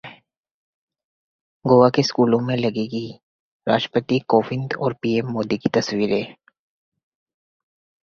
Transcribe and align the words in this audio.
गोवा 1.65 1.89
के 1.89 2.03
स्कूलों 2.03 2.39
में 2.39 2.55
लगेंगी 2.57 3.05
राष्ट्रपति 3.67 4.19
कोविंद 4.27 4.73
और 4.79 4.93
पीएम 5.01 5.31
मोदी 5.31 5.57
की 5.57 5.69
तस्वीरें 5.69 6.35